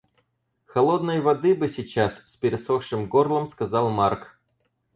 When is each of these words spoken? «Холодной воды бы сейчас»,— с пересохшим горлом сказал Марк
«Холодной 0.65 1.21
воды 1.21 1.53
бы 1.53 1.67
сейчас»,— 1.67 2.15
с 2.25 2.35
пересохшим 2.35 3.07
горлом 3.07 3.49
сказал 3.51 3.91
Марк 3.91 4.39